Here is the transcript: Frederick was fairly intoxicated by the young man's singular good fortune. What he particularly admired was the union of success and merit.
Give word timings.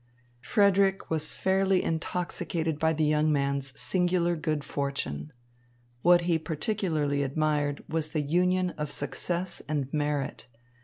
Frederick 0.41 1.11
was 1.11 1.31
fairly 1.31 1.83
intoxicated 1.83 2.79
by 2.79 2.91
the 2.91 3.03
young 3.03 3.31
man's 3.31 3.79
singular 3.79 4.35
good 4.35 4.63
fortune. 4.63 5.31
What 6.01 6.21
he 6.21 6.39
particularly 6.39 7.21
admired 7.21 7.83
was 7.87 8.07
the 8.09 8.21
union 8.23 8.71
of 8.79 8.91
success 8.91 9.61
and 9.67 9.93
merit. 9.93 10.47